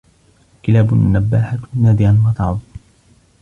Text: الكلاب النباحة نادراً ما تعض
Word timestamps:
الكلاب 0.57 0.93
النباحة 0.93 1.57
نادراً 1.81 2.11
ما 2.11 2.33
تعض 2.37 2.59